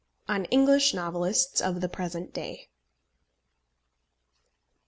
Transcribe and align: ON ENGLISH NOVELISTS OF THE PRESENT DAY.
ON 0.27 0.45
ENGLISH 0.45 0.95
NOVELISTS 0.95 1.61
OF 1.61 1.79
THE 1.79 1.87
PRESENT 1.87 2.33
DAY. 2.33 2.69